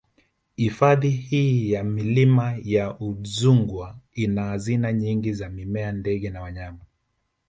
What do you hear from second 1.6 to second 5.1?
ya Milima ya Udzungwa ina hazina